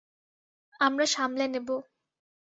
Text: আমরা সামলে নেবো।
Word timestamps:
আমরা 0.79 1.05
সামলে 1.05 1.45
নেবো। 1.47 1.75